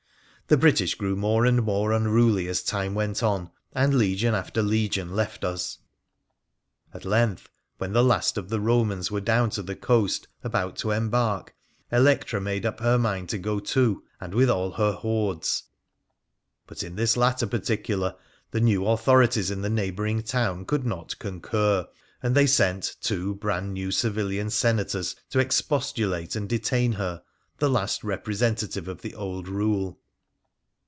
The 0.47 0.57
British 0.57 0.95
grew 0.95 1.15
more 1.15 1.45
and 1.45 1.61
more 1.63 1.93
unruly 1.93 2.49
as 2.49 2.61
time 2.61 2.93
went 2.93 3.23
on, 3.23 3.51
and 3.71 3.93
legion 3.93 4.35
after 4.35 4.61
legion 4.61 5.15
left 5.15 5.45
us. 5.45 5.77
At 6.93 7.05
length, 7.05 7.47
when 7.77 7.93
the 7.93 8.03
last 8.03 8.37
of 8.37 8.49
the 8.49 8.59
Bomans 8.59 9.09
were 9.09 9.21
down 9.21 9.49
to 9.51 9.63
the 9.63 9.77
coast, 9.77 10.27
about 10.43 10.75
to 10.79 10.91
embark, 10.91 11.55
Electra 11.89 12.41
made 12.41 12.65
up 12.65 12.81
her 12.81 12.97
mind 12.99 13.29
to 13.29 13.37
go 13.37 13.61
too— 13.61 14.03
and 14.19 14.33
with 14.33 14.49
all 14.49 14.71
her 14.71 14.91
hoards. 14.91 15.63
But 16.67 16.83
in 16.83 16.97
this 16.97 17.15
latter 17.15 17.47
particular 17.47 18.15
the 18.51 18.59
new 18.59 18.85
authorities 18.87 19.51
in 19.51 19.61
the 19.61 19.69
neighbouring 19.69 20.21
town 20.21 20.65
could 20.65 20.85
not 20.85 21.17
concur, 21.17 21.87
and 22.21 22.35
they 22.35 22.45
sent 22.45 22.97
two 22.99 23.35
brand 23.35 23.71
new 23.73 23.89
civilian 23.89 24.49
senators 24.49 25.15
to 25.29 25.39
expostulate 25.39 26.35
and 26.35 26.49
detain 26.49 26.91
her, 26.91 27.23
the 27.59 27.69
last 27.69 28.03
representative 28.03 28.89
of 28.89 29.01
the 29.01 29.15
old 29.15 29.47
rule. 29.47 29.97